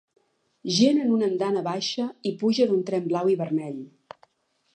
Gent 0.77 1.01
en 1.01 1.11
una 1.17 1.27
andana 1.31 1.63
baixa 1.69 2.07
i 2.31 2.33
puja 2.41 2.69
d'un 2.73 2.83
tren 2.89 3.07
blau 3.13 3.35
i 3.37 3.39
vermell. 3.45 3.79